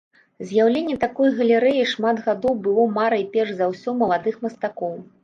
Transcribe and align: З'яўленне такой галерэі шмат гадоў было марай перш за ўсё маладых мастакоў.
З'яўленне 0.51 0.93
такой 1.03 1.29
галерэі 1.39 1.83
шмат 1.91 2.21
гадоў 2.29 2.57
было 2.69 2.87
марай 2.97 3.23
перш 3.37 3.51
за 3.61 3.69
ўсё 3.73 3.95
маладых 4.01 4.41
мастакоў. 4.49 4.97